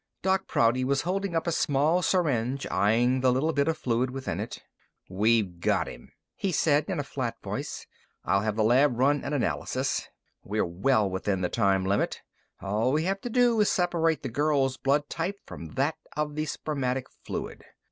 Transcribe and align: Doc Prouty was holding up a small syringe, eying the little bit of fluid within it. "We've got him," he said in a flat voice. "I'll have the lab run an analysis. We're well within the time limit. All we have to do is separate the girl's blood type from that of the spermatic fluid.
Doc 0.23 0.47
Prouty 0.47 0.83
was 0.83 1.03
holding 1.03 1.35
up 1.35 1.45
a 1.45 1.51
small 1.51 2.01
syringe, 2.01 2.65
eying 2.71 3.21
the 3.21 3.31
little 3.31 3.53
bit 3.53 3.67
of 3.67 3.77
fluid 3.77 4.09
within 4.09 4.39
it. 4.39 4.63
"We've 5.11 5.59
got 5.59 5.85
him," 5.87 6.11
he 6.35 6.51
said 6.51 6.85
in 6.87 6.99
a 6.99 7.03
flat 7.03 7.39
voice. 7.43 7.85
"I'll 8.25 8.41
have 8.41 8.55
the 8.55 8.63
lab 8.63 8.97
run 8.97 9.23
an 9.23 9.31
analysis. 9.33 10.09
We're 10.43 10.65
well 10.65 11.07
within 11.07 11.41
the 11.41 11.49
time 11.49 11.85
limit. 11.85 12.23
All 12.61 12.91
we 12.91 13.03
have 13.03 13.21
to 13.21 13.29
do 13.29 13.59
is 13.61 13.69
separate 13.71 14.23
the 14.23 14.29
girl's 14.29 14.75
blood 14.75 15.07
type 15.07 15.37
from 15.45 15.75
that 15.75 15.97
of 16.17 16.33
the 16.33 16.45
spermatic 16.47 17.07
fluid. 17.07 17.63